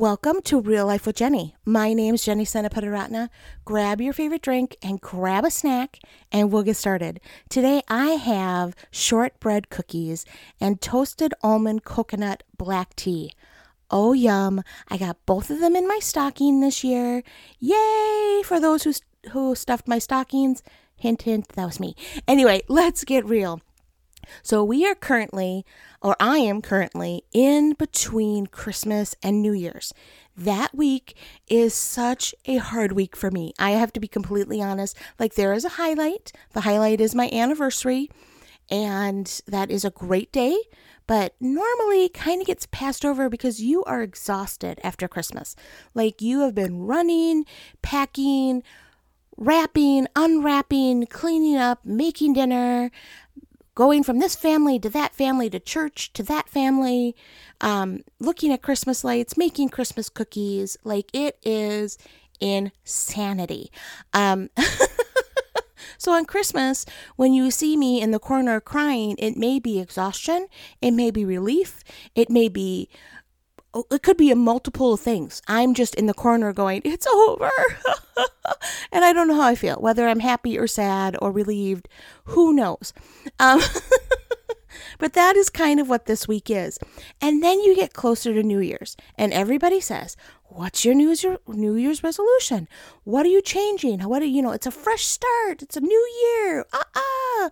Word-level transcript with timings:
Welcome 0.00 0.40
to 0.44 0.62
Real 0.62 0.86
Life 0.86 1.04
with 1.04 1.16
Jenny. 1.16 1.56
My 1.66 1.92
name's 1.92 2.24
Jenny 2.24 2.46
Senapadaratna. 2.46 3.28
Grab 3.66 4.00
your 4.00 4.14
favorite 4.14 4.40
drink 4.40 4.78
and 4.82 4.98
grab 4.98 5.44
a 5.44 5.50
snack, 5.50 5.98
and 6.32 6.50
we'll 6.50 6.62
get 6.62 6.78
started. 6.78 7.20
Today 7.50 7.82
I 7.86 8.12
have 8.12 8.74
shortbread 8.90 9.68
cookies 9.68 10.24
and 10.58 10.80
toasted 10.80 11.34
almond 11.42 11.84
coconut 11.84 12.44
black 12.56 12.96
tea. 12.96 13.34
Oh, 13.90 14.14
yum. 14.14 14.62
I 14.88 14.96
got 14.96 15.18
both 15.26 15.50
of 15.50 15.60
them 15.60 15.76
in 15.76 15.86
my 15.86 15.98
stocking 16.00 16.60
this 16.60 16.82
year. 16.82 17.22
Yay 17.58 18.40
for 18.42 18.58
those 18.58 18.84
who, 18.84 18.94
who 19.32 19.54
stuffed 19.54 19.86
my 19.86 19.98
stockings. 19.98 20.62
Hint, 20.96 21.20
hint, 21.20 21.48
that 21.48 21.66
was 21.66 21.78
me. 21.78 21.94
Anyway, 22.26 22.62
let's 22.68 23.04
get 23.04 23.26
real. 23.26 23.60
So 24.42 24.62
we 24.64 24.86
are 24.86 24.94
currently, 24.94 25.64
or 26.02 26.16
I 26.20 26.38
am 26.38 26.62
currently, 26.62 27.24
in 27.32 27.74
between 27.74 28.46
Christmas 28.46 29.14
and 29.22 29.42
New 29.42 29.52
Year's. 29.52 29.92
That 30.36 30.74
week 30.74 31.16
is 31.48 31.74
such 31.74 32.34
a 32.46 32.56
hard 32.56 32.92
week 32.92 33.14
for 33.16 33.30
me. 33.30 33.52
I 33.58 33.72
have 33.72 33.92
to 33.92 34.00
be 34.00 34.08
completely 34.08 34.62
honest. 34.62 34.96
Like, 35.18 35.34
there 35.34 35.52
is 35.52 35.64
a 35.64 35.70
highlight. 35.70 36.32
The 36.52 36.62
highlight 36.62 37.00
is 37.00 37.14
my 37.14 37.28
anniversary, 37.30 38.10
and 38.70 39.40
that 39.46 39.70
is 39.70 39.84
a 39.84 39.90
great 39.90 40.32
day, 40.32 40.56
but 41.06 41.34
normally 41.40 42.08
kind 42.08 42.40
of 42.40 42.46
gets 42.46 42.66
passed 42.66 43.04
over 43.04 43.28
because 43.28 43.60
you 43.60 43.84
are 43.84 44.02
exhausted 44.02 44.80
after 44.82 45.08
Christmas. 45.08 45.56
Like, 45.92 46.22
you 46.22 46.40
have 46.40 46.54
been 46.54 46.86
running, 46.86 47.44
packing, 47.82 48.62
wrapping, 49.36 50.06
unwrapping, 50.14 51.06
cleaning 51.06 51.56
up, 51.56 51.84
making 51.84 52.34
dinner, 52.34 52.90
going 53.74 54.02
from 54.02 54.18
this 54.18 54.34
family 54.34 54.78
to 54.78 54.88
that 54.90 55.14
family 55.14 55.48
to 55.50 55.60
church 55.60 56.12
to 56.14 56.22
that 56.24 56.48
family, 56.48 57.14
um, 57.60 58.00
looking 58.18 58.52
at 58.52 58.62
Christmas 58.62 59.04
lights, 59.04 59.36
making 59.36 59.68
Christmas 59.68 60.08
cookies. 60.08 60.76
Like 60.84 61.10
it 61.12 61.38
is 61.42 61.98
insanity. 62.40 63.70
Um, 64.12 64.50
so 65.98 66.12
on 66.12 66.24
Christmas, 66.24 66.86
when 67.16 67.32
you 67.32 67.50
see 67.50 67.76
me 67.76 68.00
in 68.00 68.10
the 68.10 68.18
corner 68.18 68.60
crying, 68.60 69.16
it 69.18 69.36
may 69.36 69.58
be 69.58 69.80
exhaustion, 69.80 70.46
it 70.80 70.92
may 70.92 71.10
be 71.10 71.24
relief, 71.24 71.84
it 72.14 72.30
may 72.30 72.48
be 72.48 72.88
it 73.90 74.02
could 74.02 74.16
be 74.16 74.30
a 74.30 74.36
multiple 74.36 74.94
of 74.94 75.00
things. 75.00 75.42
I'm 75.46 75.74
just 75.74 75.94
in 75.94 76.06
the 76.06 76.14
corner 76.14 76.52
going, 76.52 76.82
it's 76.84 77.06
over. 77.06 77.50
and 78.92 79.04
I 79.04 79.12
don't 79.12 79.28
know 79.28 79.36
how 79.36 79.48
I 79.48 79.54
feel, 79.54 79.76
whether 79.76 80.08
I'm 80.08 80.20
happy 80.20 80.58
or 80.58 80.66
sad 80.66 81.16
or 81.20 81.30
relieved. 81.30 81.88
Who 82.24 82.52
knows? 82.52 82.92
Um, 83.38 83.60
but 84.98 85.12
that 85.12 85.36
is 85.36 85.50
kind 85.50 85.78
of 85.78 85.88
what 85.88 86.06
this 86.06 86.26
week 86.26 86.50
is. 86.50 86.78
And 87.20 87.42
then 87.42 87.60
you 87.60 87.76
get 87.76 87.92
closer 87.92 88.34
to 88.34 88.42
New 88.42 88.60
Year's, 88.60 88.96
and 89.16 89.32
everybody 89.32 89.80
says, 89.80 90.16
What's 90.52 90.84
your 90.84 90.94
New 90.94 91.06
Year's, 91.06 91.24
New 91.46 91.76
Year's 91.76 92.02
resolution? 92.02 92.66
What 93.04 93.24
are 93.24 93.28
you 93.28 93.40
changing? 93.40 94.00
What 94.00 94.20
are 94.20 94.26
you 94.26 94.42
know? 94.42 94.50
It's 94.50 94.66
a 94.66 94.72
fresh 94.72 95.06
start. 95.06 95.62
It's 95.62 95.76
a 95.76 95.80
new 95.80 96.08
year. 96.22 96.64
Ah 96.72 96.84
ah. 96.96 97.50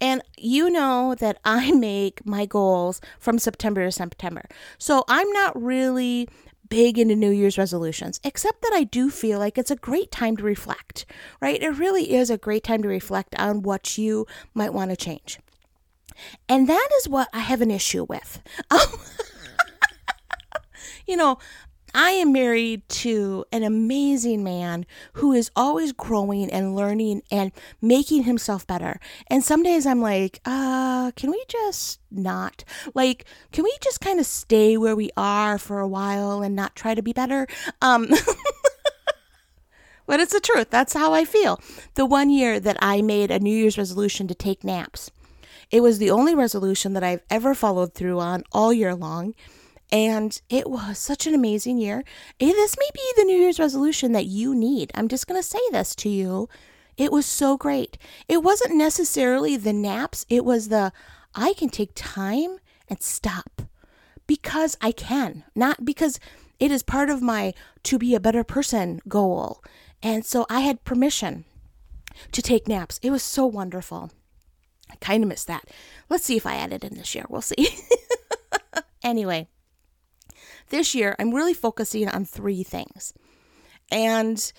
And 0.00 0.22
you 0.36 0.70
know 0.70 1.14
that 1.18 1.38
I 1.44 1.72
make 1.72 2.24
my 2.26 2.46
goals 2.46 3.00
from 3.18 3.38
September 3.38 3.84
to 3.84 3.92
September. 3.92 4.44
So 4.78 5.04
I'm 5.08 5.30
not 5.32 5.60
really 5.60 6.28
big 6.68 6.98
into 6.98 7.14
New 7.14 7.30
Year's 7.30 7.58
resolutions, 7.58 8.20
except 8.24 8.62
that 8.62 8.72
I 8.74 8.84
do 8.84 9.10
feel 9.10 9.38
like 9.38 9.58
it's 9.58 9.70
a 9.70 9.76
great 9.76 10.10
time 10.10 10.36
to 10.36 10.42
reflect, 10.42 11.04
right? 11.40 11.62
It 11.62 11.78
really 11.78 12.14
is 12.14 12.30
a 12.30 12.38
great 12.38 12.64
time 12.64 12.82
to 12.82 12.88
reflect 12.88 13.34
on 13.38 13.62
what 13.62 13.98
you 13.98 14.26
might 14.54 14.72
want 14.72 14.90
to 14.90 14.96
change. 14.96 15.38
And 16.48 16.68
that 16.68 16.88
is 16.98 17.08
what 17.08 17.28
I 17.32 17.40
have 17.40 17.60
an 17.60 17.70
issue 17.70 18.06
with. 18.08 18.40
Um, 18.70 18.80
you 21.06 21.16
know, 21.16 21.38
I 21.94 22.10
am 22.10 22.32
married 22.32 22.88
to 22.88 23.44
an 23.52 23.62
amazing 23.62 24.42
man 24.42 24.84
who 25.14 25.32
is 25.32 25.50
always 25.54 25.92
growing 25.92 26.50
and 26.50 26.74
learning 26.74 27.22
and 27.30 27.52
making 27.80 28.24
himself 28.24 28.66
better. 28.66 28.98
And 29.28 29.44
some 29.44 29.62
days 29.62 29.86
I'm 29.86 30.00
like, 30.00 30.40
uh, 30.44 31.12
can 31.14 31.30
we 31.30 31.44
just 31.46 32.00
not? 32.10 32.64
Like, 32.94 33.26
can 33.52 33.62
we 33.62 33.72
just 33.80 34.00
kind 34.00 34.18
of 34.18 34.26
stay 34.26 34.76
where 34.76 34.96
we 34.96 35.10
are 35.16 35.56
for 35.56 35.78
a 35.78 35.86
while 35.86 36.42
and 36.42 36.56
not 36.56 36.74
try 36.74 36.94
to 36.94 37.02
be 37.02 37.12
better? 37.12 37.46
Um, 37.80 38.08
but 40.06 40.18
it's 40.18 40.32
the 40.32 40.40
truth. 40.40 40.70
That's 40.70 40.94
how 40.94 41.14
I 41.14 41.24
feel. 41.24 41.60
The 41.94 42.06
one 42.06 42.28
year 42.28 42.58
that 42.58 42.76
I 42.82 43.02
made 43.02 43.30
a 43.30 43.38
New 43.38 43.56
Year's 43.56 43.78
resolution 43.78 44.26
to 44.26 44.34
take 44.34 44.64
naps, 44.64 45.12
it 45.70 45.80
was 45.80 45.98
the 45.98 46.10
only 46.10 46.34
resolution 46.34 46.92
that 46.94 47.04
I've 47.04 47.22
ever 47.30 47.54
followed 47.54 47.94
through 47.94 48.18
on 48.18 48.42
all 48.50 48.72
year 48.72 48.96
long. 48.96 49.34
And 49.94 50.42
it 50.50 50.68
was 50.68 50.98
such 50.98 51.28
an 51.28 51.34
amazing 51.34 51.78
year. 51.78 52.02
Eh, 52.40 52.48
this 52.48 52.76
may 52.76 52.88
be 52.92 53.12
the 53.16 53.26
New 53.26 53.36
Year's 53.36 53.60
resolution 53.60 54.10
that 54.10 54.26
you 54.26 54.52
need. 54.52 54.90
I'm 54.92 55.06
just 55.06 55.28
going 55.28 55.40
to 55.40 55.46
say 55.46 55.60
this 55.70 55.94
to 55.94 56.08
you. 56.08 56.48
It 56.96 57.12
was 57.12 57.26
so 57.26 57.56
great. 57.56 57.96
It 58.26 58.42
wasn't 58.42 58.74
necessarily 58.74 59.56
the 59.56 59.72
naps, 59.72 60.26
it 60.28 60.44
was 60.44 60.68
the 60.68 60.92
I 61.32 61.52
can 61.52 61.68
take 61.68 61.92
time 61.94 62.58
and 62.88 63.00
stop 63.00 63.62
because 64.26 64.76
I 64.80 64.90
can, 64.90 65.44
not 65.54 65.84
because 65.84 66.18
it 66.58 66.72
is 66.72 66.82
part 66.82 67.08
of 67.08 67.22
my 67.22 67.54
to 67.84 67.96
be 67.96 68.16
a 68.16 68.20
better 68.20 68.42
person 68.42 69.00
goal. 69.06 69.62
And 70.02 70.24
so 70.24 70.44
I 70.50 70.60
had 70.60 70.82
permission 70.82 71.44
to 72.32 72.42
take 72.42 72.66
naps. 72.66 72.98
It 73.00 73.10
was 73.10 73.22
so 73.22 73.46
wonderful. 73.46 74.10
I 74.90 74.96
kind 74.96 75.22
of 75.22 75.28
missed 75.28 75.46
that. 75.46 75.68
Let's 76.08 76.24
see 76.24 76.36
if 76.36 76.46
I 76.46 76.56
add 76.56 76.72
it 76.72 76.82
in 76.82 76.96
this 76.96 77.14
year. 77.14 77.26
We'll 77.28 77.42
see. 77.42 77.68
anyway, 79.04 79.46
this 80.68 80.94
year, 80.94 81.16
I'm 81.18 81.34
really 81.34 81.54
focusing 81.54 82.08
on 82.08 82.24
three 82.24 82.62
things. 82.62 83.12
And 83.90 84.52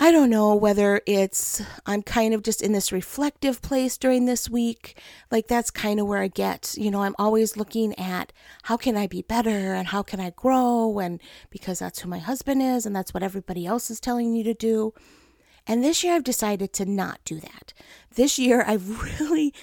I 0.00 0.10
don't 0.10 0.30
know 0.30 0.56
whether 0.56 1.00
it's 1.06 1.62
I'm 1.86 2.02
kind 2.02 2.34
of 2.34 2.42
just 2.42 2.62
in 2.62 2.72
this 2.72 2.90
reflective 2.90 3.62
place 3.62 3.96
during 3.96 4.26
this 4.26 4.50
week. 4.50 4.98
Like 5.30 5.46
that's 5.46 5.70
kind 5.70 6.00
of 6.00 6.08
where 6.08 6.20
I 6.20 6.26
get, 6.26 6.74
you 6.76 6.90
know, 6.90 7.02
I'm 7.02 7.14
always 7.16 7.56
looking 7.56 7.96
at 7.98 8.32
how 8.64 8.76
can 8.76 8.96
I 8.96 9.06
be 9.06 9.22
better 9.22 9.72
and 9.72 9.88
how 9.88 10.02
can 10.02 10.18
I 10.18 10.30
grow 10.30 10.98
and 10.98 11.20
because 11.50 11.78
that's 11.78 12.00
who 12.00 12.08
my 12.08 12.18
husband 12.18 12.60
is 12.60 12.86
and 12.86 12.94
that's 12.94 13.14
what 13.14 13.22
everybody 13.22 13.66
else 13.66 13.88
is 13.88 14.00
telling 14.00 14.34
you 14.34 14.42
to 14.44 14.54
do. 14.54 14.94
And 15.64 15.82
this 15.84 16.02
year 16.02 16.14
I've 16.14 16.24
decided 16.24 16.72
to 16.74 16.84
not 16.84 17.20
do 17.24 17.38
that. 17.38 17.72
This 18.16 18.36
year 18.36 18.64
I've 18.66 19.20
really 19.20 19.54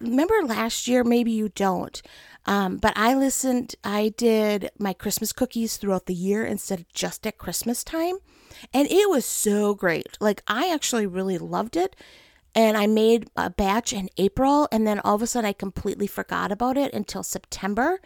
remember 0.00 0.34
last 0.44 0.88
year 0.88 1.04
maybe 1.04 1.30
you 1.30 1.48
don't 1.50 2.02
um, 2.46 2.76
but 2.78 2.92
I 2.96 3.14
listened, 3.14 3.74
I 3.84 4.14
did 4.16 4.70
my 4.78 4.92
Christmas 4.92 5.32
cookies 5.32 5.76
throughout 5.76 6.06
the 6.06 6.14
year 6.14 6.44
instead 6.44 6.80
of 6.80 6.92
just 6.92 7.26
at 7.26 7.38
Christmas 7.38 7.82
time. 7.82 8.18
And 8.72 8.88
it 8.88 9.10
was 9.10 9.24
so 9.26 9.74
great. 9.74 10.16
Like, 10.20 10.42
I 10.46 10.72
actually 10.72 11.06
really 11.06 11.38
loved 11.38 11.76
it. 11.76 11.96
And 12.54 12.76
I 12.76 12.86
made 12.86 13.28
a 13.36 13.50
batch 13.50 13.92
in 13.92 14.08
April, 14.16 14.66
and 14.72 14.86
then 14.86 14.98
all 15.00 15.16
of 15.16 15.20
a 15.20 15.26
sudden 15.26 15.46
I 15.46 15.52
completely 15.52 16.06
forgot 16.06 16.50
about 16.50 16.78
it 16.78 16.94
until 16.94 17.22
September. 17.22 18.00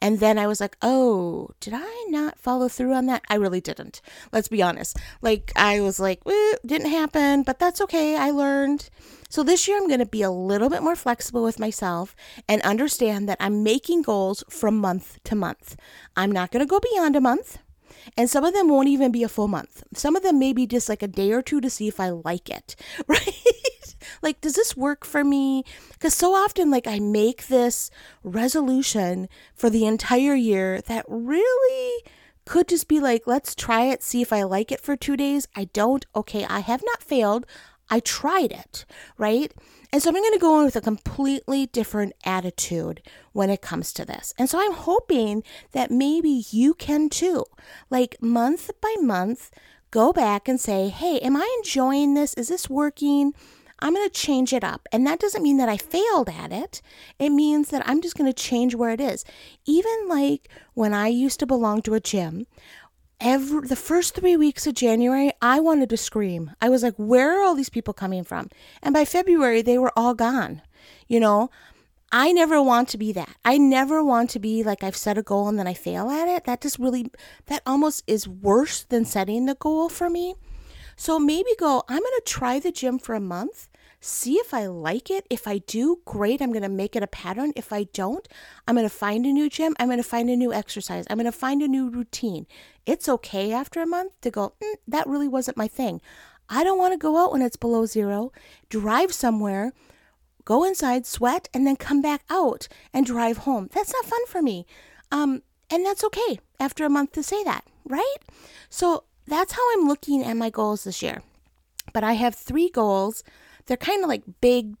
And 0.00 0.18
then 0.18 0.38
I 0.38 0.48
was 0.48 0.60
like, 0.60 0.76
oh, 0.82 1.50
did 1.60 1.72
I 1.76 2.06
not 2.08 2.36
follow 2.36 2.66
through 2.66 2.94
on 2.94 3.06
that? 3.06 3.22
I 3.28 3.36
really 3.36 3.60
didn't. 3.60 4.00
Let's 4.32 4.48
be 4.48 4.60
honest. 4.60 4.96
Like, 5.20 5.52
I 5.54 5.80
was 5.80 6.00
like, 6.00 6.20
eh, 6.26 6.54
didn't 6.66 6.90
happen, 6.90 7.44
but 7.44 7.60
that's 7.60 7.80
okay. 7.82 8.16
I 8.16 8.30
learned. 8.30 8.90
So 9.32 9.42
this 9.42 9.66
year 9.66 9.78
I'm 9.78 9.88
going 9.88 9.98
to 9.98 10.04
be 10.04 10.20
a 10.20 10.30
little 10.30 10.68
bit 10.68 10.82
more 10.82 10.94
flexible 10.94 11.42
with 11.42 11.58
myself 11.58 12.14
and 12.46 12.60
understand 12.60 13.26
that 13.30 13.38
I'm 13.40 13.62
making 13.62 14.02
goals 14.02 14.44
from 14.50 14.76
month 14.76 15.20
to 15.24 15.34
month. 15.34 15.74
I'm 16.14 16.30
not 16.30 16.50
going 16.50 16.62
to 16.62 16.68
go 16.68 16.78
beyond 16.78 17.16
a 17.16 17.20
month. 17.22 17.56
And 18.14 18.28
some 18.28 18.44
of 18.44 18.52
them 18.52 18.68
won't 18.68 18.88
even 18.88 19.10
be 19.10 19.22
a 19.22 19.30
full 19.30 19.48
month. 19.48 19.84
Some 19.94 20.16
of 20.16 20.22
them 20.22 20.38
may 20.38 20.52
be 20.52 20.66
just 20.66 20.86
like 20.86 21.02
a 21.02 21.08
day 21.08 21.32
or 21.32 21.40
two 21.40 21.62
to 21.62 21.70
see 21.70 21.88
if 21.88 21.98
I 21.98 22.10
like 22.10 22.50
it, 22.50 22.76
right? 23.06 23.94
like, 24.20 24.42
does 24.42 24.52
this 24.52 24.76
work 24.76 25.02
for 25.02 25.24
me? 25.24 25.64
Because 25.92 26.12
so 26.12 26.34
often, 26.34 26.70
like, 26.70 26.86
I 26.86 26.98
make 26.98 27.46
this 27.46 27.90
resolution 28.22 29.30
for 29.54 29.70
the 29.70 29.86
entire 29.86 30.34
year 30.34 30.82
that 30.82 31.06
really 31.08 32.02
could 32.44 32.68
just 32.68 32.88
be 32.88 33.00
like, 33.00 33.26
let's 33.26 33.54
try 33.54 33.84
it, 33.84 34.02
see 34.02 34.20
if 34.20 34.32
I 34.32 34.42
like 34.42 34.72
it 34.72 34.80
for 34.80 34.96
two 34.96 35.16
days. 35.16 35.46
I 35.54 35.64
don't. 35.72 36.04
Okay, 36.14 36.44
I 36.44 36.60
have 36.60 36.82
not 36.84 37.02
failed. 37.02 37.46
I 37.92 38.00
tried 38.00 38.52
it, 38.52 38.86
right? 39.18 39.52
And 39.92 40.02
so 40.02 40.08
I'm 40.08 40.14
going 40.14 40.32
to 40.32 40.38
go 40.38 40.58
in 40.58 40.64
with 40.64 40.76
a 40.76 40.80
completely 40.80 41.66
different 41.66 42.14
attitude 42.24 43.02
when 43.32 43.50
it 43.50 43.60
comes 43.60 43.92
to 43.92 44.06
this. 44.06 44.32
And 44.38 44.48
so 44.48 44.58
I'm 44.58 44.72
hoping 44.72 45.42
that 45.72 45.90
maybe 45.90 46.46
you 46.50 46.72
can 46.72 47.10
too. 47.10 47.44
Like 47.90 48.16
month 48.22 48.70
by 48.80 48.94
month, 48.98 49.50
go 49.90 50.10
back 50.10 50.48
and 50.48 50.58
say, 50.58 50.88
hey, 50.88 51.18
am 51.18 51.36
I 51.36 51.46
enjoying 51.58 52.14
this? 52.14 52.32
Is 52.32 52.48
this 52.48 52.70
working? 52.70 53.34
I'm 53.80 53.94
going 53.94 54.08
to 54.08 54.14
change 54.14 54.54
it 54.54 54.64
up. 54.64 54.88
And 54.90 55.06
that 55.06 55.20
doesn't 55.20 55.42
mean 55.42 55.58
that 55.58 55.68
I 55.68 55.76
failed 55.76 56.30
at 56.30 56.50
it. 56.50 56.80
It 57.18 57.28
means 57.28 57.68
that 57.68 57.86
I'm 57.86 58.00
just 58.00 58.16
going 58.16 58.32
to 58.32 58.42
change 58.42 58.74
where 58.74 58.92
it 58.92 59.02
is. 59.02 59.22
Even 59.66 60.08
like 60.08 60.48
when 60.72 60.94
I 60.94 61.08
used 61.08 61.40
to 61.40 61.46
belong 61.46 61.82
to 61.82 61.94
a 61.94 62.00
gym, 62.00 62.46
every 63.22 63.66
the 63.66 63.76
first 63.76 64.14
three 64.14 64.36
weeks 64.36 64.66
of 64.66 64.74
January, 64.74 65.32
I 65.40 65.60
wanted 65.60 65.88
to 65.90 65.96
scream. 65.96 66.50
I 66.60 66.68
was 66.68 66.82
like, 66.82 66.96
where 66.96 67.38
are 67.38 67.42
all 67.42 67.54
these 67.54 67.70
people 67.70 67.94
coming 67.94 68.24
from? 68.24 68.50
And 68.82 68.92
by 68.92 69.04
February, 69.04 69.62
they 69.62 69.78
were 69.78 69.92
all 69.96 70.12
gone. 70.12 70.60
You 71.08 71.20
know, 71.20 71.50
I 72.10 72.32
never 72.32 72.60
want 72.60 72.88
to 72.90 72.98
be 72.98 73.12
that. 73.12 73.30
I 73.44 73.56
never 73.56 74.04
want 74.04 74.28
to 74.30 74.38
be 74.38 74.62
like 74.62 74.82
I've 74.82 74.96
set 74.96 75.16
a 75.16 75.22
goal 75.22 75.48
and 75.48 75.58
then 75.58 75.66
I 75.66 75.74
fail 75.74 76.10
at 76.10 76.28
it. 76.28 76.44
That 76.44 76.60
just 76.60 76.78
really, 76.78 77.10
that 77.46 77.62
almost 77.64 78.02
is 78.06 78.28
worse 78.28 78.82
than 78.82 79.04
setting 79.04 79.46
the 79.46 79.54
goal 79.54 79.88
for 79.88 80.10
me. 80.10 80.34
So 80.96 81.18
maybe 81.18 81.50
go, 81.58 81.84
I'm 81.88 82.00
going 82.00 82.12
to 82.18 82.22
try 82.26 82.58
the 82.58 82.70
gym 82.72 82.98
for 82.98 83.14
a 83.14 83.20
month, 83.20 83.68
see 84.02 84.34
if 84.34 84.52
I 84.52 84.66
like 84.66 85.10
it. 85.10 85.26
If 85.30 85.48
I 85.48 85.58
do, 85.58 86.00
great. 86.04 86.42
I'm 86.42 86.52
going 86.52 86.62
to 86.62 86.68
make 86.68 86.94
it 86.94 87.02
a 87.02 87.06
pattern. 87.06 87.52
If 87.56 87.72
I 87.72 87.84
don't, 87.84 88.28
I'm 88.68 88.74
going 88.74 88.88
to 88.88 88.94
find 88.94 89.24
a 89.24 89.32
new 89.32 89.48
gym. 89.48 89.74
I'm 89.78 89.88
going 89.88 89.96
to 89.96 90.02
find 90.02 90.28
a 90.28 90.36
new 90.36 90.52
exercise. 90.52 91.06
I'm 91.08 91.16
going 91.16 91.24
to 91.24 91.32
find 91.32 91.62
a 91.62 91.68
new 91.68 91.88
routine. 91.88 92.46
It's 92.84 93.08
okay 93.08 93.52
after 93.52 93.80
a 93.80 93.86
month 93.86 94.20
to 94.20 94.30
go, 94.30 94.52
mm, 94.62 94.74
that 94.86 95.06
really 95.06 95.28
wasn't 95.28 95.56
my 95.56 95.68
thing. 95.68 96.02
I 96.50 96.64
don't 96.64 96.78
want 96.78 96.92
to 96.92 96.98
go 96.98 97.16
out 97.16 97.32
when 97.32 97.40
it's 97.40 97.56
below 97.56 97.86
zero, 97.86 98.32
drive 98.68 99.14
somewhere 99.14 99.72
go 100.44 100.64
inside, 100.64 101.06
sweat, 101.06 101.48
and 101.54 101.66
then 101.66 101.76
come 101.76 102.02
back 102.02 102.22
out 102.30 102.68
and 102.92 103.06
drive 103.06 103.38
home. 103.38 103.68
That's 103.72 103.92
not 103.92 104.04
fun 104.04 104.26
for 104.26 104.42
me. 104.42 104.66
Um, 105.10 105.42
and 105.70 105.84
that's 105.84 106.04
okay 106.04 106.40
after 106.58 106.84
a 106.84 106.90
month 106.90 107.12
to 107.12 107.22
say 107.22 107.42
that, 107.44 107.64
right? 107.84 108.16
So 108.68 109.04
that's 109.26 109.52
how 109.52 109.62
I'm 109.72 109.86
looking 109.86 110.24
at 110.24 110.36
my 110.36 110.50
goals 110.50 110.84
this 110.84 111.02
year. 111.02 111.22
But 111.92 112.04
I 112.04 112.14
have 112.14 112.34
three 112.34 112.68
goals. 112.68 113.22
They're 113.66 113.76
kind 113.76 114.02
of 114.02 114.08
like 114.08 114.22
big 114.40 114.76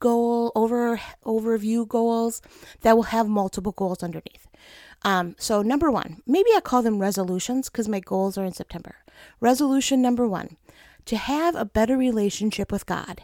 goal 0.00 0.52
over 0.54 1.00
overview 1.24 1.86
goals 1.86 2.42
that 2.82 2.96
will 2.96 3.04
have 3.04 3.28
multiple 3.28 3.72
goals 3.72 4.02
underneath. 4.02 4.46
Um, 5.02 5.36
so 5.38 5.62
number 5.62 5.90
one, 5.90 6.22
maybe 6.26 6.50
I 6.54 6.60
call 6.60 6.82
them 6.82 6.98
resolutions 6.98 7.68
because 7.68 7.88
my 7.88 8.00
goals 8.00 8.38
are 8.38 8.44
in 8.44 8.52
September. 8.52 8.96
Resolution 9.40 10.00
number 10.00 10.26
one, 10.26 10.56
to 11.06 11.16
have 11.16 11.54
a 11.54 11.64
better 11.64 11.96
relationship 11.96 12.72
with 12.72 12.86
God 12.86 13.22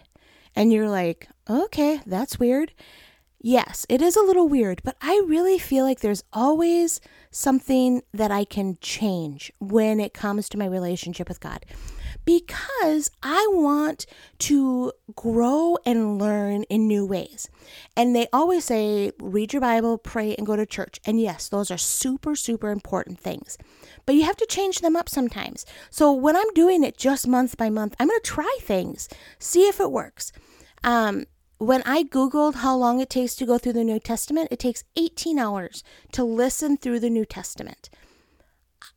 and 0.55 0.73
you're 0.73 0.89
like, 0.89 1.29
okay, 1.49 2.01
that's 2.07 2.39
weird. 2.39 2.73
Yes, 3.43 3.87
it 3.89 4.03
is 4.03 4.17
a 4.17 4.23
little 4.23 4.49
weird, 4.49 4.83
but 4.85 4.97
I 5.01 5.23
really 5.27 5.59
feel 5.59 5.85
like 5.85 6.01
there's 6.01 6.25
always 6.33 7.01
something 7.31 8.03
that 8.13 8.31
I 8.31 8.45
can 8.45 8.77
change 8.83 9.51
when 9.59 9.99
it 9.99 10.13
comes 10.13 10.49
to 10.51 10.59
my 10.59 10.67
relationship 10.67 11.27
with 11.29 11.41
God 11.41 11.65
because 12.25 13.11
I 13.23 13.47
want 13.51 14.07
to 14.41 14.93
grow 15.15 15.77
and 15.85 16.19
learn 16.19 16.65
in 16.65 16.87
new 16.87 17.07
ways. 17.07 17.49
And 17.97 18.15
they 18.15 18.27
always 18.33 18.65
say, 18.65 19.13
read 19.21 19.53
your 19.53 19.61
Bible, 19.61 19.99
pray, 19.99 20.35
and 20.35 20.47
go 20.47 20.57
to 20.57 20.67
church. 20.67 21.01
And 21.05 21.21
yes, 21.21 21.49
those 21.49 21.71
are 21.71 21.79
super, 21.79 22.35
super 22.35 22.71
important 22.71 23.21
things. 23.21 23.59
But 24.07 24.15
you 24.15 24.25
have 24.25 24.37
to 24.37 24.47
change 24.47 24.81
them 24.81 24.97
up 24.97 25.09
sometimes. 25.09 25.67
So 25.91 26.13
when 26.13 26.37
I'm 26.37 26.53
doing 26.55 26.85
it 26.85 26.99
just 26.99 27.27
month 27.29 27.57
by 27.57 27.71
month, 27.71 27.95
I'm 27.99 28.09
going 28.09 28.21
to 28.21 28.27
try 28.27 28.59
things, 28.61 29.09
see 29.39 29.69
if 29.69 29.81
it 29.81 29.93
works. 29.93 30.33
Um, 30.83 31.27
when 31.59 31.83
I 31.85 32.05
Googled 32.05 32.57
how 32.57 32.75
long 32.75 33.01
it 33.01 33.11
takes 33.11 33.35
to 33.37 33.45
go 33.45 33.59
through 33.59 33.75
the 33.75 33.85
New 33.85 34.01
Testament, 34.01 34.49
it 34.51 34.59
takes 34.59 34.85
18 34.97 35.39
hours 35.39 35.85
to 36.13 36.25
listen 36.25 36.79
through 36.79 37.01
the 37.01 37.11
New 37.11 37.27
Testament. 37.27 37.91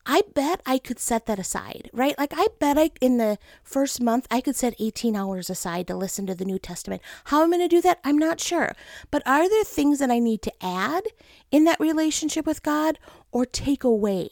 I 0.05 0.23
bet 0.33 0.61
I 0.65 0.79
could 0.79 0.99
set 0.99 1.25
that 1.27 1.39
aside, 1.39 1.89
right? 1.93 2.17
Like, 2.17 2.33
I 2.35 2.47
bet 2.59 2.77
I, 2.77 2.91
in 2.99 3.17
the 3.17 3.37
first 3.63 4.01
month, 4.01 4.27
I 4.29 4.41
could 4.41 4.55
set 4.55 4.75
18 4.77 5.15
hours 5.15 5.49
aside 5.49 5.87
to 5.87 5.95
listen 5.95 6.25
to 6.27 6.35
the 6.35 6.45
New 6.45 6.59
Testament. 6.59 7.01
How 7.25 7.41
I'm 7.41 7.49
going 7.49 7.61
to 7.61 7.67
do 7.69 7.81
that, 7.81 7.99
I'm 8.03 8.17
not 8.17 8.41
sure. 8.41 8.73
But 9.11 9.23
are 9.25 9.47
there 9.49 9.63
things 9.63 9.99
that 9.99 10.11
I 10.11 10.19
need 10.19 10.41
to 10.41 10.53
add 10.61 11.03
in 11.51 11.63
that 11.63 11.79
relationship 11.79 12.45
with 12.45 12.63
God 12.63 12.99
or 13.31 13.45
take 13.45 13.83
away? 13.85 14.29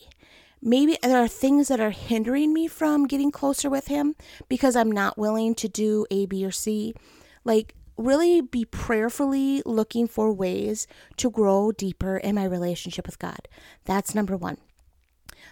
Maybe 0.61 0.97
there 1.01 1.23
are 1.23 1.27
things 1.27 1.69
that 1.69 1.79
are 1.79 1.91
hindering 1.91 2.53
me 2.53 2.67
from 2.67 3.07
getting 3.07 3.31
closer 3.31 3.69
with 3.69 3.87
Him 3.87 4.15
because 4.49 4.75
I'm 4.75 4.91
not 4.91 5.17
willing 5.17 5.55
to 5.55 5.69
do 5.69 6.05
A, 6.11 6.25
B, 6.25 6.45
or 6.45 6.51
C. 6.51 6.93
Like, 7.45 7.75
really 7.97 8.41
be 8.41 8.65
prayerfully 8.65 9.63
looking 9.65 10.07
for 10.07 10.33
ways 10.33 10.85
to 11.17 11.29
grow 11.29 11.71
deeper 11.71 12.17
in 12.17 12.35
my 12.35 12.45
relationship 12.45 13.05
with 13.05 13.19
God. 13.19 13.47
That's 13.85 14.13
number 14.13 14.35
one. 14.35 14.57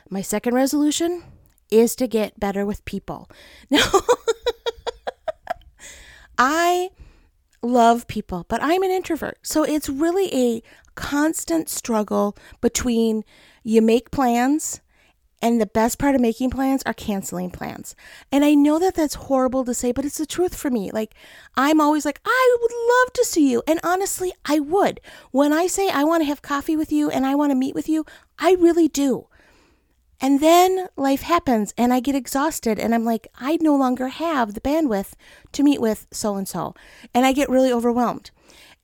My 0.10 0.22
second 0.22 0.56
resolution 0.56 1.24
is 1.70 1.96
to 1.98 2.08
get 2.08 2.40
better 2.40 2.66
with 2.66 2.86
people. 2.86 3.30
Now, 3.70 3.84
I 6.38 6.90
love 7.62 8.08
people, 8.08 8.46
but 8.48 8.64
I'm 8.64 8.82
an 8.82 8.92
introvert. 8.92 9.38
So 9.44 9.64
it's 9.64 9.90
really 9.90 10.34
a 10.34 10.64
constant 10.96 11.70
struggle 11.70 12.36
between 12.62 13.24
you 13.64 13.82
make 13.82 14.10
plans 14.10 14.82
and 15.42 15.60
the 15.60 15.66
best 15.66 16.00
part 16.00 16.16
of 16.16 16.22
making 16.22 16.50
plans 16.50 16.84
are 16.86 16.94
canceling 16.94 17.50
plans. 17.50 17.96
And 18.32 18.44
I 18.44 18.54
know 18.54 18.80
that 18.80 18.96
that's 18.96 19.16
horrible 19.16 19.64
to 19.66 19.74
say, 19.74 19.92
but 19.92 20.06
it's 20.06 20.18
the 20.18 20.26
truth 20.26 20.56
for 20.56 20.70
me. 20.70 20.92
Like, 20.92 21.14
I'm 21.56 21.80
always 21.80 22.06
like, 22.06 22.20
I 22.26 22.58
would 22.62 22.72
love 22.72 23.14
to 23.14 23.26
see 23.26 23.50
you. 23.50 23.64
And 23.68 23.80
honestly, 23.84 24.34
I 24.46 24.60
would. 24.60 25.00
When 25.32 25.54
I 25.54 25.68
say 25.68 25.90
I 25.90 26.04
want 26.04 26.22
to 26.22 26.28
have 26.28 26.42
coffee 26.42 26.76
with 26.76 26.92
you 26.92 27.10
and 27.10 27.26
I 27.26 27.36
want 27.36 27.52
to 27.52 27.56
meet 27.56 27.76
with 27.76 27.88
you, 27.88 28.06
I 28.38 28.56
really 28.60 28.88
do. 28.88 29.28
And 30.22 30.42
then 30.42 30.88
life 30.98 31.22
happens 31.22 31.74
and 31.78 31.94
I 31.94 32.02
get 32.02 32.16
exhausted 32.16 32.78
and 32.78 32.94
I'm 32.94 33.06
like, 33.06 33.28
I 33.36 33.58
no 33.62 33.76
longer 33.76 34.10
have 34.10 34.54
the 34.54 34.62
bandwidth 34.62 35.14
to 35.54 35.64
meet 35.64 35.80
with 35.80 36.08
so 36.12 36.36
and 36.36 36.48
so. 36.48 36.76
And 37.14 37.26
I 37.26 37.32
get 37.32 37.50
really 37.50 37.72
overwhelmed. 37.72 38.32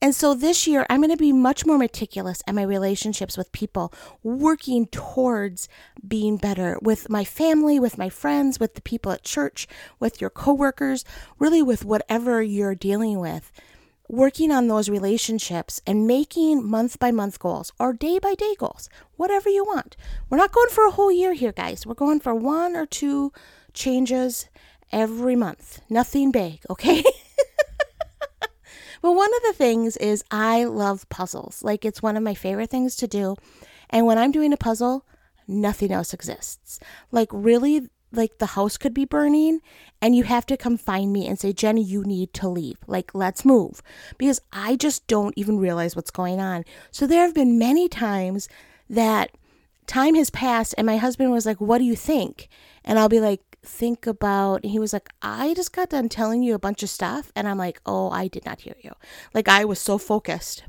And 0.01 0.13
so 0.13 0.33
this 0.33 0.67
year, 0.67 0.85
I'm 0.89 0.99
going 1.01 1.09
to 1.09 1.17
be 1.17 1.31
much 1.31 1.65
more 1.65 1.77
meticulous 1.77 2.43
at 2.45 2.53
my 2.53 2.61
relationships 2.61 3.37
with 3.37 3.51
people, 3.51 3.93
working 4.23 4.87
towards 4.87 5.67
being 6.05 6.37
better 6.37 6.77
with 6.81 7.09
my 7.09 7.23
family, 7.23 7.79
with 7.79 7.97
my 7.97 8.09
friends, 8.09 8.59
with 8.59 8.75
the 8.75 8.81
people 8.81 9.11
at 9.11 9.23
church, 9.23 9.67
with 9.99 10.19
your 10.19 10.29
coworkers, 10.29 11.05
really 11.39 11.61
with 11.61 11.85
whatever 11.85 12.41
you're 12.41 12.75
dealing 12.75 13.19
with. 13.19 13.51
Working 14.07 14.51
on 14.51 14.67
those 14.67 14.87
relationships 14.89 15.81
and 15.87 16.05
making 16.07 16.67
month 16.67 16.99
by 16.99 17.11
month 17.11 17.39
goals 17.39 17.71
or 17.79 17.93
day 17.93 18.19
by 18.19 18.35
day 18.35 18.53
goals, 18.57 18.89
whatever 19.15 19.49
you 19.49 19.65
want. 19.65 19.97
We're 20.29 20.37
not 20.37 20.51
going 20.51 20.69
for 20.69 20.85
a 20.85 20.91
whole 20.91 21.11
year 21.11 21.33
here, 21.33 21.51
guys. 21.51 21.85
We're 21.85 21.95
going 21.95 22.19
for 22.19 22.35
one 22.35 22.75
or 22.75 22.85
two 22.85 23.33
changes 23.73 24.47
every 24.91 25.35
month. 25.35 25.81
Nothing 25.89 26.31
big, 26.31 26.59
okay? 26.69 27.03
But 29.05 29.11
one 29.13 29.29
of 29.35 29.43
the 29.43 29.53
things 29.53 29.97
is 29.97 30.23
I 30.31 30.63
love 30.63 31.07
puzzles. 31.09 31.61
Like 31.61 31.85
it's 31.85 32.01
one 32.01 32.17
of 32.17 32.23
my 32.23 32.33
favorite 32.33 32.71
things 32.71 32.95
to 32.95 33.07
do. 33.07 33.35
And 33.91 34.07
when 34.07 34.17
I'm 34.17 34.31
doing 34.31 34.51
a 34.51 34.57
puzzle, 34.57 35.05
nothing 35.47 35.91
else 35.91 36.11
exists. 36.11 36.79
Like 37.11 37.29
really 37.31 37.87
like 38.15 38.37
the 38.37 38.47
house 38.47 38.77
could 38.77 38.93
be 38.93 39.05
burning 39.05 39.61
and 40.01 40.15
you 40.15 40.23
have 40.23 40.45
to 40.47 40.57
come 40.57 40.77
find 40.77 41.11
me 41.11 41.27
and 41.27 41.39
say, 41.39 41.53
Jenny, 41.53 41.83
you 41.83 42.03
need 42.03 42.33
to 42.35 42.49
leave. 42.49 42.77
Like, 42.87 43.13
let's 43.13 43.45
move. 43.45 43.81
Because 44.17 44.41
I 44.51 44.75
just 44.75 45.07
don't 45.07 45.33
even 45.37 45.57
realize 45.59 45.95
what's 45.95 46.11
going 46.11 46.39
on. 46.39 46.65
So 46.91 47.07
there 47.07 47.21
have 47.21 47.33
been 47.33 47.57
many 47.57 47.87
times 47.87 48.47
that 48.89 49.31
time 49.87 50.15
has 50.15 50.29
passed 50.29 50.75
and 50.77 50.85
my 50.85 50.97
husband 50.97 51.31
was 51.31 51.45
like, 51.45 51.61
What 51.61 51.77
do 51.77 51.83
you 51.83 51.95
think? 51.95 52.49
And 52.83 52.99
I'll 52.99 53.09
be 53.09 53.19
like, 53.19 53.41
think 53.65 54.05
about 54.05 54.61
and 54.63 54.71
he 54.71 54.79
was 54.79 54.93
like 54.93 55.09
i 55.21 55.53
just 55.55 55.73
got 55.73 55.89
done 55.89 56.07
telling 56.07 56.43
you 56.43 56.53
a 56.53 56.59
bunch 56.59 56.83
of 56.83 56.89
stuff 56.89 57.31
and 57.35 57.47
i'm 57.47 57.57
like 57.57 57.81
oh 57.85 58.09
i 58.11 58.27
did 58.27 58.45
not 58.45 58.61
hear 58.61 58.75
you 58.81 58.91
like 59.33 59.47
i 59.47 59.65
was 59.65 59.79
so 59.79 59.97
focused 59.97 60.63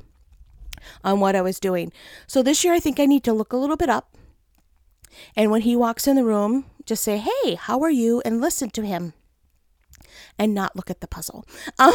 on 1.03 1.19
what 1.19 1.35
i 1.35 1.41
was 1.41 1.59
doing 1.59 1.91
so 2.25 2.41
this 2.41 2.63
year 2.63 2.73
i 2.73 2.79
think 2.79 2.99
i 2.99 3.05
need 3.05 3.23
to 3.23 3.33
look 3.33 3.53
a 3.53 3.57
little 3.57 3.77
bit 3.77 3.89
up 3.89 4.17
and 5.35 5.51
when 5.51 5.61
he 5.61 5.75
walks 5.75 6.07
in 6.07 6.15
the 6.15 6.23
room 6.23 6.65
just 6.87 7.03
say 7.03 7.17
hey 7.17 7.55
how 7.55 7.81
are 7.81 7.91
you 7.91 8.21
and 8.25 8.41
listen 8.41 8.69
to 8.69 8.85
him 8.85 9.13
and 10.39 10.53
not 10.53 10.75
look 10.75 10.89
at 10.89 11.01
the 11.01 11.07
puzzle 11.07 11.45
um, 11.77 11.93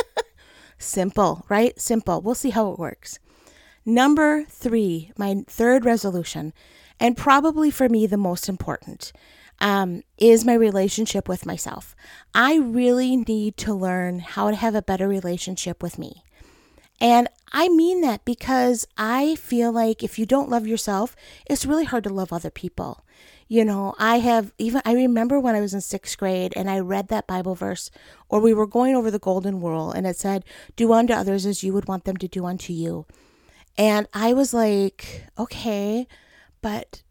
simple 0.78 1.44
right 1.48 1.78
simple 1.80 2.20
we'll 2.20 2.34
see 2.34 2.50
how 2.50 2.72
it 2.72 2.78
works 2.78 3.18
number 3.84 4.44
three 4.48 5.12
my 5.18 5.44
third 5.46 5.84
resolution 5.84 6.52
and 6.98 7.16
probably 7.16 7.70
for 7.70 7.88
me 7.88 8.06
the 8.06 8.16
most 8.16 8.48
important 8.48 9.12
um, 9.60 10.02
is 10.18 10.44
my 10.44 10.54
relationship 10.54 11.28
with 11.28 11.46
myself. 11.46 11.94
I 12.34 12.56
really 12.56 13.16
need 13.16 13.56
to 13.58 13.74
learn 13.74 14.18
how 14.18 14.50
to 14.50 14.56
have 14.56 14.74
a 14.74 14.82
better 14.82 15.08
relationship 15.08 15.82
with 15.82 15.98
me. 15.98 16.22
And 17.00 17.28
I 17.52 17.68
mean 17.68 18.00
that 18.02 18.24
because 18.24 18.86
I 18.96 19.34
feel 19.36 19.72
like 19.72 20.02
if 20.02 20.18
you 20.18 20.26
don't 20.26 20.50
love 20.50 20.66
yourself, 20.66 21.16
it's 21.46 21.66
really 21.66 21.84
hard 21.84 22.04
to 22.04 22.10
love 22.10 22.32
other 22.32 22.50
people. 22.50 23.04
You 23.46 23.64
know, 23.64 23.94
I 23.98 24.18
have 24.20 24.52
even, 24.58 24.80
I 24.84 24.94
remember 24.94 25.38
when 25.38 25.54
I 25.54 25.60
was 25.60 25.74
in 25.74 25.80
sixth 25.80 26.16
grade 26.16 26.54
and 26.56 26.70
I 26.70 26.78
read 26.78 27.08
that 27.08 27.26
Bible 27.26 27.54
verse, 27.54 27.90
or 28.28 28.40
we 28.40 28.54
were 28.54 28.66
going 28.66 28.94
over 28.94 29.10
the 29.10 29.18
golden 29.18 29.60
rule, 29.60 29.90
and 29.90 30.06
it 30.06 30.16
said, 30.16 30.44
Do 30.76 30.92
unto 30.92 31.12
others 31.12 31.44
as 31.44 31.62
you 31.62 31.72
would 31.74 31.86
want 31.86 32.04
them 32.04 32.16
to 32.18 32.28
do 32.28 32.46
unto 32.46 32.72
you. 32.72 33.06
And 33.76 34.08
I 34.14 34.32
was 34.32 34.54
like, 34.54 35.26
Okay, 35.38 36.06
but 36.62 37.02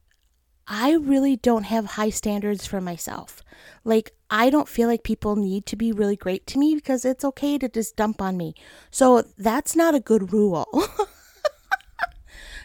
I 0.68 0.94
really 0.94 1.36
don't 1.36 1.66
have 1.66 1.86
high 1.86 2.10
standards 2.10 2.66
for 2.66 2.82
myself. 2.82 3.44
Like, 3.84 4.14
I 4.30 4.50
don't 4.50 4.70
feel 4.70 4.88
like 4.88 5.04
people 5.04 5.36
need 5.36 5.66
to 5.68 5.76
be 5.76 5.92
really 5.92 6.16
great 6.16 6.48
to 6.48 6.58
me 6.58 6.74
because 6.74 7.06
it's 7.06 7.26
okay 7.26 7.58
to 7.58 7.68
just 7.68 7.96
dump 7.96 8.22
on 8.22 8.38
me. 8.38 8.56
So, 8.90 9.24
that's 9.38 9.76
not 9.76 9.94
a 9.94 10.00
good 10.00 10.32
rule. 10.32 10.66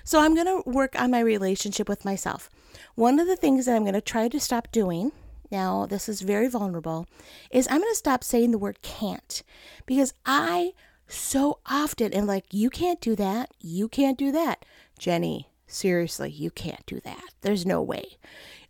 so, 0.05 0.21
I'm 0.21 0.35
going 0.35 0.47
to 0.47 0.63
work 0.71 0.99
on 0.99 1.11
my 1.11 1.21
relationship 1.21 1.89
with 1.89 2.05
myself. 2.05 2.49
One 2.95 3.19
of 3.19 3.27
the 3.27 3.37
things 3.37 3.67
that 3.67 3.77
I'm 3.77 3.83
going 3.83 3.95
to 3.95 4.01
try 4.01 4.29
to 4.29 4.41
stop 4.41 4.73
doing, 4.73 5.13
now 5.51 5.87
this 5.87 6.09
is 6.09 6.21
very 6.21 6.49
vulnerable, 6.49 7.07
is 7.51 7.67
I'm 7.69 7.81
going 7.81 7.93
to 7.93 7.97
stop 7.97 8.25
saying 8.25 8.51
the 8.51 8.59
word 8.59 8.83
can't 8.83 9.43
because 9.87 10.15
I 10.27 10.73
so 11.07 11.59
often 11.67 12.13
and 12.13 12.27
like, 12.27 12.45
you 12.53 12.71
can't 12.71 13.01
do 13.01 13.17
that. 13.17 13.51
You 13.61 13.89
can't 13.89 14.19
do 14.19 14.31
that. 14.33 14.65
Jenny, 14.99 15.49
seriously, 15.67 16.31
you 16.31 16.51
can't 16.51 16.85
do 16.87 17.01
that. 17.01 17.31
There's 17.41 17.67
no 17.67 17.83
way. 17.83 18.19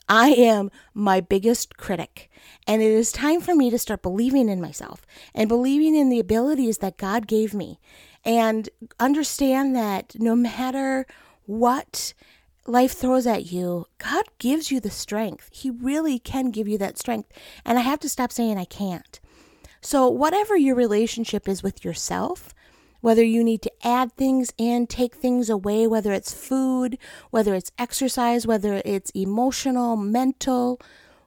I 0.08 0.30
am 0.30 0.70
my 0.94 1.20
biggest 1.20 1.76
critic. 1.76 2.30
And 2.66 2.80
it 2.80 2.90
is 2.90 3.12
time 3.12 3.40
for 3.40 3.54
me 3.54 3.70
to 3.70 3.78
start 3.78 4.02
believing 4.02 4.48
in 4.48 4.60
myself 4.60 5.04
and 5.34 5.48
believing 5.48 5.94
in 5.94 6.08
the 6.08 6.20
abilities 6.20 6.78
that 6.78 6.96
God 6.96 7.26
gave 7.26 7.52
me 7.52 7.78
and 8.24 8.68
understand 8.98 9.76
that 9.76 10.14
no 10.18 10.34
matter 10.34 11.06
what 11.44 12.14
life 12.68 12.92
throws 12.92 13.26
at 13.26 13.50
you, 13.50 13.86
God 13.98 14.24
gives 14.38 14.70
you 14.70 14.80
the 14.80 14.90
strength. 14.90 15.48
He 15.52 15.70
really 15.70 16.18
can 16.18 16.50
give 16.50 16.68
you 16.68 16.78
that 16.78 16.98
strength. 16.98 17.32
And 17.64 17.78
I 17.78 17.82
have 17.82 18.00
to 18.00 18.08
stop 18.08 18.30
saying 18.30 18.58
I 18.58 18.64
can't. 18.64 19.20
So, 19.80 20.08
whatever 20.08 20.56
your 20.56 20.74
relationship 20.74 21.48
is 21.48 21.62
with 21.62 21.84
yourself, 21.84 22.54
whether 23.00 23.22
you 23.22 23.44
need 23.44 23.62
to 23.62 23.86
add 23.86 24.12
things 24.12 24.52
in, 24.58 24.86
take 24.86 25.14
things 25.14 25.48
away, 25.48 25.86
whether 25.86 26.12
it's 26.12 26.34
food, 26.34 26.98
whether 27.30 27.54
it's 27.54 27.70
exercise, 27.78 28.46
whether 28.46 28.82
it's 28.84 29.10
emotional, 29.10 29.96
mental, 29.96 30.80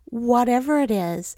whatever 0.05 0.81
it 0.81 0.91
is, 0.91 1.35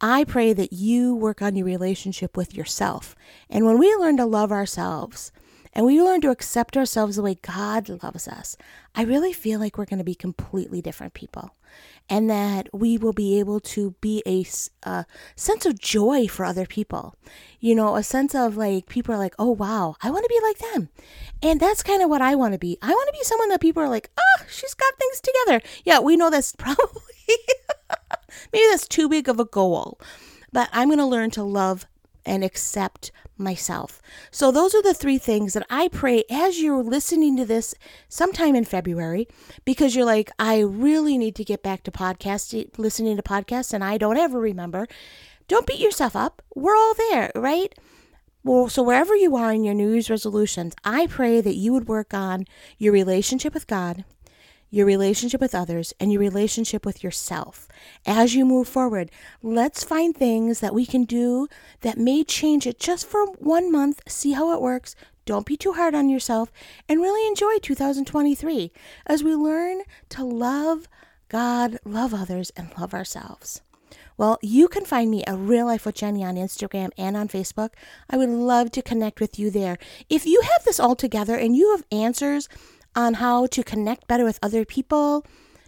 I 0.00 0.24
pray 0.24 0.52
that 0.52 0.72
you 0.72 1.14
work 1.14 1.42
on 1.42 1.56
your 1.56 1.66
relationship 1.66 2.36
with 2.36 2.54
yourself. 2.54 3.14
And 3.50 3.66
when 3.66 3.78
we 3.78 3.94
learn 3.96 4.16
to 4.18 4.24
love 4.24 4.52
ourselves, 4.52 5.32
and 5.72 5.86
we 5.86 6.02
learn 6.02 6.20
to 6.22 6.30
accept 6.30 6.76
ourselves 6.76 7.16
the 7.16 7.22
way 7.22 7.38
God 7.40 7.88
loves 8.02 8.28
us, 8.28 8.56
I 8.94 9.04
really 9.04 9.32
feel 9.32 9.58
like 9.58 9.78
we're 9.78 9.86
going 9.86 9.98
to 9.98 10.04
be 10.04 10.14
completely 10.14 10.82
different 10.82 11.14
people. 11.14 11.54
And 12.10 12.28
that 12.28 12.68
we 12.74 12.98
will 12.98 13.14
be 13.14 13.38
able 13.38 13.58
to 13.60 13.94
be 14.02 14.22
a, 14.26 14.44
a 14.82 15.06
sense 15.34 15.64
of 15.64 15.78
joy 15.80 16.26
for 16.28 16.44
other 16.44 16.66
people. 16.66 17.14
You 17.60 17.74
know, 17.74 17.96
a 17.96 18.02
sense 18.02 18.34
of 18.34 18.58
like, 18.58 18.86
people 18.86 19.14
are 19.14 19.18
like, 19.18 19.34
oh, 19.38 19.50
wow, 19.50 19.96
I 20.02 20.10
want 20.10 20.24
to 20.24 20.28
be 20.28 20.40
like 20.46 20.58
them. 20.72 20.90
And 21.42 21.58
that's 21.58 21.82
kind 21.82 22.02
of 22.02 22.10
what 22.10 22.20
I 22.20 22.34
want 22.34 22.52
to 22.52 22.58
be. 22.58 22.76
I 22.82 22.90
want 22.90 23.08
to 23.08 23.18
be 23.18 23.24
someone 23.24 23.48
that 23.48 23.62
people 23.62 23.82
are 23.82 23.88
like, 23.88 24.10
oh, 24.18 24.44
she's 24.50 24.74
got 24.74 24.92
things 24.98 25.22
together. 25.22 25.62
Yeah, 25.84 26.00
we 26.00 26.16
know 26.16 26.28
that's 26.28 26.52
probably, 26.58 27.00
maybe 28.52 28.66
that's 28.70 28.88
too 28.88 29.08
big 29.08 29.28
of 29.28 29.40
a 29.40 29.46
goal. 29.46 29.98
But 30.52 30.68
I'm 30.72 30.88
going 30.88 30.98
to 30.98 31.06
learn 31.06 31.30
to 31.30 31.42
love 31.42 31.86
and 32.24 32.44
accept 32.44 33.10
myself. 33.36 34.00
So, 34.30 34.50
those 34.50 34.74
are 34.74 34.82
the 34.82 34.94
three 34.94 35.18
things 35.18 35.54
that 35.54 35.66
I 35.68 35.88
pray 35.88 36.24
as 36.30 36.60
you're 36.60 36.82
listening 36.82 37.36
to 37.36 37.44
this 37.44 37.74
sometime 38.08 38.54
in 38.54 38.64
February, 38.64 39.28
because 39.64 39.94
you're 39.94 40.04
like, 40.04 40.30
I 40.38 40.60
really 40.60 41.18
need 41.18 41.34
to 41.36 41.44
get 41.44 41.62
back 41.62 41.82
to 41.84 41.90
podcast, 41.90 42.78
listening 42.78 43.16
to 43.16 43.22
podcasts, 43.22 43.72
and 43.72 43.82
I 43.82 43.98
don't 43.98 44.16
ever 44.16 44.38
remember. 44.38 44.86
Don't 45.48 45.66
beat 45.66 45.80
yourself 45.80 46.16
up. 46.16 46.42
We're 46.54 46.76
all 46.76 46.94
there, 46.94 47.32
right? 47.34 47.74
Well, 48.44 48.68
so 48.68 48.82
wherever 48.82 49.14
you 49.14 49.36
are 49.36 49.52
in 49.52 49.62
your 49.64 49.74
New 49.74 49.92
Year's 49.92 50.10
resolutions, 50.10 50.74
I 50.84 51.06
pray 51.06 51.40
that 51.40 51.54
you 51.54 51.72
would 51.72 51.86
work 51.86 52.12
on 52.12 52.44
your 52.76 52.92
relationship 52.92 53.54
with 53.54 53.68
God, 53.68 54.04
your 54.72 54.86
relationship 54.86 55.40
with 55.40 55.54
others, 55.54 55.92
and 56.00 56.10
your 56.10 56.18
relationship 56.18 56.86
with 56.86 57.04
yourself. 57.04 57.68
As 58.06 58.34
you 58.34 58.46
move 58.46 58.66
forward, 58.66 59.10
let's 59.42 59.84
find 59.84 60.16
things 60.16 60.60
that 60.60 60.74
we 60.74 60.86
can 60.86 61.04
do 61.04 61.46
that 61.82 61.98
may 61.98 62.24
change 62.24 62.66
it 62.66 62.80
just 62.80 63.06
for 63.06 63.26
one 63.32 63.70
month, 63.70 64.00
see 64.08 64.32
how 64.32 64.50
it 64.52 64.62
works. 64.62 64.96
Don't 65.26 65.46
be 65.46 65.58
too 65.58 65.74
hard 65.74 65.94
on 65.94 66.08
yourself 66.08 66.50
and 66.88 67.02
really 67.02 67.28
enjoy 67.28 67.58
2023 67.58 68.72
as 69.06 69.22
we 69.22 69.36
learn 69.36 69.82
to 70.08 70.24
love 70.24 70.88
God, 71.28 71.78
love 71.84 72.14
others, 72.14 72.50
and 72.56 72.70
love 72.78 72.94
ourselves. 72.94 73.60
Well, 74.16 74.38
you 74.42 74.68
can 74.68 74.86
find 74.86 75.10
me 75.10 75.22
a 75.26 75.36
Real 75.36 75.66
Life 75.66 75.84
with 75.84 75.96
Jenny 75.96 76.24
on 76.24 76.36
Instagram 76.36 76.90
and 76.96 77.14
on 77.16 77.28
Facebook. 77.28 77.70
I 78.08 78.16
would 78.16 78.30
love 78.30 78.70
to 78.72 78.82
connect 78.82 79.20
with 79.20 79.38
you 79.38 79.50
there. 79.50 79.78
If 80.08 80.24
you 80.26 80.40
have 80.42 80.64
this 80.64 80.80
all 80.80 80.96
together 80.96 81.36
and 81.36 81.54
you 81.54 81.70
have 81.72 81.84
answers 81.92 82.48
on 82.94 83.14
how 83.14 83.46
to 83.46 83.62
connect 83.62 84.06
better 84.06 84.24
with 84.24 84.38
other 84.42 84.64
people, 84.64 85.24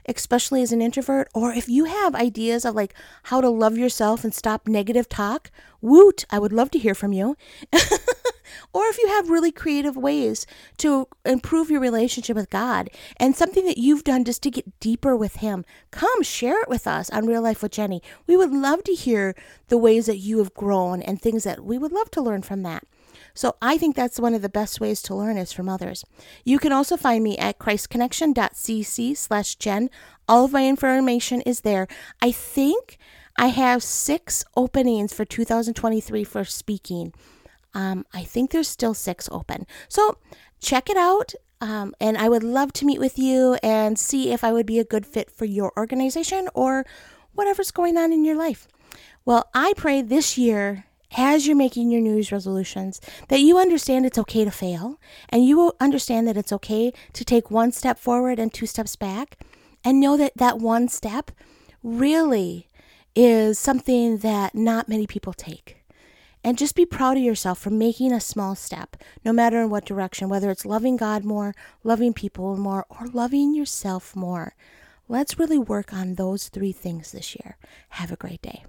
especially 0.07 0.62
as 0.62 0.73
an 0.73 0.83
introvert, 0.83 1.28
or 1.35 1.52
if 1.52 1.69
you 1.69 1.85
have 1.85 2.14
ideas 2.14 2.64
of 2.64 2.75
like 2.75 2.95
how 3.25 3.40
to 3.40 3.49
love 3.49 3.78
yourself 3.78 4.25
and 4.25 4.35
stop 4.35 4.69
negative 4.69 5.09
talk, 5.09 5.50
woot, 5.81 6.25
I 6.31 6.38
would 6.38 6.52
love 6.52 6.71
to 6.73 6.78
hear 6.78 6.95
from 6.95 7.12
you. 7.12 7.37
or 8.73 8.85
if 8.87 8.99
you 8.99 9.09
have 9.09 9.31
really 9.31 9.52
creative 9.52 9.97
ways 9.97 10.47
to 10.78 11.09
improve 11.25 11.71
your 11.71 11.81
relationship 11.81 12.37
with 12.37 12.50
God 12.50 12.90
and 13.19 13.35
something 13.35 13.64
that 13.66 13.78
you've 13.78 14.04
done 14.04 14.25
just 14.25 14.43
to 14.43 14.50
get 14.50 14.78
deeper 14.81 15.16
with 15.16 15.37
Him, 15.37 15.64
come 15.90 16.23
share 16.23 16.61
it 16.62 16.69
with 16.69 16.87
us 16.87 17.11
on 17.11 17.26
Real 17.26 17.43
Life 17.43 17.62
with 17.62 17.73
Jenny. 17.73 18.02
We 18.26 18.37
would 18.37 18.52
love 18.52 18.85
to 18.85 18.93
hear 18.93 19.35
the 19.69 19.78
ways 19.78 20.07
that 20.07 20.19
you 20.19 20.38
have 20.38 20.54
grown 20.54 21.02
and 21.02 21.21
things 21.21 21.45
that 21.45 21.64
we 21.64 21.78
would 21.78 21.93
love 21.93 22.11
to 22.12 22.23
learn 22.23 22.43
from 22.43 22.62
that. 22.62 22.85
So 23.35 23.57
I 23.61 23.76
think 23.79 23.97
that's 23.97 24.21
one 24.21 24.35
of 24.35 24.43
the 24.43 24.49
best 24.49 24.81
ways 24.81 25.03
to 25.03 25.14
learn 25.14 25.37
is 25.37 25.53
from 25.53 25.69
others. 25.69 26.05
You 26.45 26.59
can 26.59 26.73
also 26.73 26.97
find 26.97 27.23
me 27.25 27.37
at 27.37 27.59
christconnection.cc 27.59 29.17
slash 29.17 29.57
Jen. 29.57 29.91
All 30.29 30.45
of 30.45 30.53
my 30.53 30.67
information 30.67 31.41
is 31.41 31.62
there. 31.62 31.88
I 32.23 32.31
think 32.31 32.97
I 33.37 33.49
have 33.49 33.83
six 33.83 34.45
openings 34.57 35.12
for 35.12 35.25
2023 35.25 36.23
for 36.23 36.45
speaking. 36.45 37.12
Um, 37.75 38.07
I 38.14 38.23
think 38.23 38.50
there's 38.53 38.69
still 38.69 38.95
six 38.95 39.29
open. 39.33 39.67
So 39.88 40.19
check 40.61 40.88
it 40.88 40.97
out. 40.97 41.35
Um, 41.61 41.95
and 42.00 42.17
I 42.17 42.29
would 42.29 42.45
love 42.45 42.73
to 42.75 42.85
meet 42.85 43.00
with 43.00 43.19
you 43.19 43.59
and 43.62 43.99
see 43.99 44.33
if 44.33 44.45
I 44.45 44.53
would 44.53 44.67
be 44.67 44.79
a 44.79 44.85
good 44.85 45.07
fit 45.07 45.31
for 45.31 45.45
your 45.45 45.73
organization 45.76 46.49
or 46.55 46.85
whatever's 47.33 47.71
going 47.71 47.97
on 47.97 48.12
in 48.12 48.25
your 48.25 48.37
life. 48.37 48.69
Well, 49.25 49.49
I 49.55 49.73
pray 49.76 50.03
this 50.03 50.37
year 50.38 50.85
as 51.16 51.47
you're 51.47 51.56
making 51.56 51.90
your 51.90 52.00
New 52.00 52.14
Year's 52.14 52.33
resolutions, 52.33 53.00
that 53.28 53.40
you 53.40 53.59
understand 53.59 54.04
it's 54.04 54.18
okay 54.18 54.44
to 54.44 54.50
fail 54.50 55.00
and 55.28 55.44
you 55.47 55.56
will 55.56 55.76
understand 55.80 56.26
that 56.28 56.37
it's 56.37 56.52
okay 56.52 56.92
to 57.12 57.25
take 57.25 57.50
one 57.50 57.73
step 57.73 57.99
forward 57.99 58.38
and 58.38 58.52
two 58.52 58.66
steps 58.66 58.97
back 58.97 59.38
and 59.85 60.00
know 60.00 60.16
that 60.16 60.33
that 60.37 60.59
one 60.59 60.88
step 60.88 61.30
really 61.83 62.68
is 63.14 63.59
something 63.59 64.18
that 64.18 64.54
not 64.54 64.88
many 64.88 65.06
people 65.06 65.33
take. 65.33 65.76
And 66.42 66.59
just 66.59 66.75
be 66.75 66.85
proud 66.85 67.16
of 67.16 67.23
yourself 67.23 67.59
for 67.59 67.71
making 67.71 68.12
a 68.12 68.21
small 68.21 68.54
step, 68.54 68.97
no 69.25 69.33
matter 69.33 69.62
in 69.62 69.71
what 69.71 69.87
direction, 69.87 70.28
whether 70.28 70.50
it's 70.50 70.66
loving 70.66 70.99
God 70.99 71.25
more, 71.25 71.54
loving 71.83 72.12
people 72.12 72.56
more, 72.59 72.85
or 72.90 73.06
loving 73.06 73.54
yourself 73.54 74.14
more. 74.14 74.54
Let's 75.09 75.38
really 75.38 75.59
work 75.59 75.94
on 75.94 76.14
those 76.14 76.49
three 76.49 76.73
things 76.73 77.12
this 77.12 77.35
year. 77.35 77.56
Have 77.90 78.12
a 78.12 78.16
great 78.16 78.42
day. 78.42 78.64